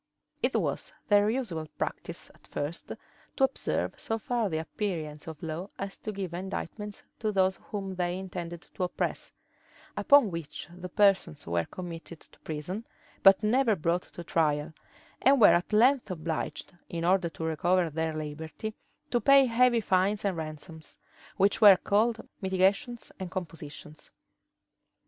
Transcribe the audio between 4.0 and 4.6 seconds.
far the